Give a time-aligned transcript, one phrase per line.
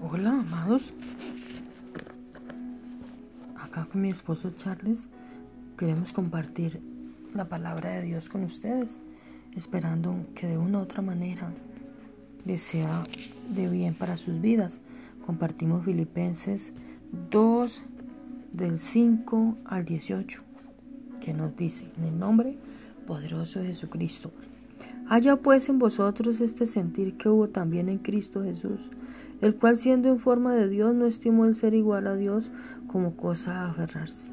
[0.00, 0.94] Hola, amados.
[3.56, 5.08] Acá con mi esposo Charles
[5.76, 6.80] queremos compartir
[7.34, 8.96] la palabra de Dios con ustedes,
[9.56, 11.52] esperando que de una u otra manera
[12.44, 13.02] les sea
[13.52, 14.80] de bien para sus vidas.
[15.26, 16.72] Compartimos Filipenses
[17.32, 17.82] 2
[18.52, 20.42] del 5 al 18,
[21.20, 22.56] que nos dice, en el nombre
[23.04, 24.30] poderoso de Jesucristo.
[25.08, 28.90] Haya pues en vosotros este sentir que hubo también en Cristo Jesús
[29.40, 32.50] el cual siendo en forma de Dios no estimó el ser igual a Dios
[32.86, 34.32] como cosa a aferrarse,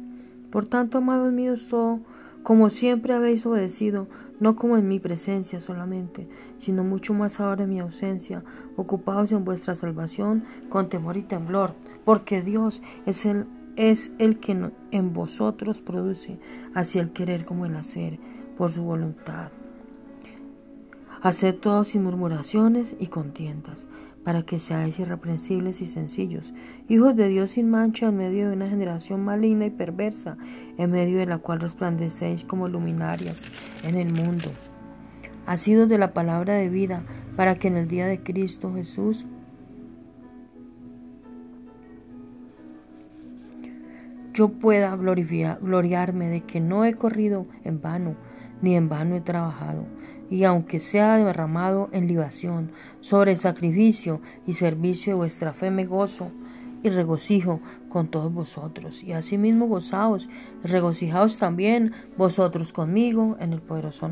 [0.51, 1.99] Por tanto, amados míos, todo,
[2.43, 4.07] como siempre habéis obedecido,
[4.39, 6.27] no como en mi presencia solamente,
[6.59, 8.43] sino mucho más ahora en mi ausencia,
[8.75, 14.71] ocupados en vuestra salvación con temor y temblor, porque Dios es el, es el que
[14.91, 16.39] en vosotros produce
[16.73, 18.19] así el querer como el hacer,
[18.57, 19.51] por su voluntad.
[21.23, 23.87] Haced todo sin murmuraciones y contiendas
[24.23, 26.51] para que seáis irreprensibles y sencillos,
[26.89, 30.37] hijos de Dios sin mancha en medio de una generación maligna y perversa,
[30.79, 33.45] en medio de la cual resplandecéis como luminarias
[33.83, 34.49] en el mundo.
[35.45, 37.03] Asidos de la palabra de vida,
[37.35, 39.27] para que en el día de Cristo Jesús
[44.33, 48.15] yo pueda gloriarme de que no he corrido en vano,
[48.61, 49.85] ni en vano he trabajado
[50.31, 55.85] y aunque sea derramado en libación sobre el sacrificio y servicio de vuestra fe, me
[55.85, 56.31] gozo
[56.83, 59.03] y regocijo con todos vosotros.
[59.03, 60.29] Y asimismo gozaos
[60.63, 63.99] regocijaos también vosotros conmigo en el poderoso